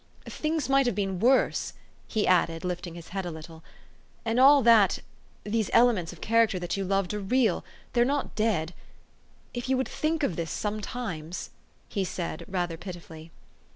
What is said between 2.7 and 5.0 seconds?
ing his head a little;'' and all that